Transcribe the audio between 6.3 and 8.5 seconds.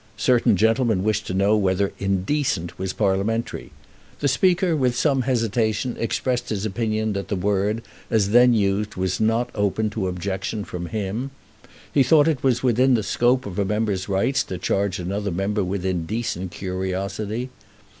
his opinion that the word, as